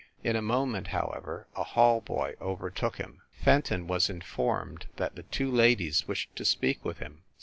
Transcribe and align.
In 0.23 0.35
a 0.35 0.41
moment, 0.41 0.87
however, 0.87 1.45
a 1.55 1.61
hall 1.63 2.01
boy 2.01 2.33
overtook 2.41 2.97
him. 2.97 3.21
Fenton 3.33 3.85
was 3.85 4.09
informed 4.09 4.87
that 4.95 5.13
the 5.15 5.21
two 5.21 5.51
ladies 5.51 6.07
wished 6.07 6.35
to 6.37 6.43
speak 6.43 6.83
with 6.83 6.97
him. 6.97 7.21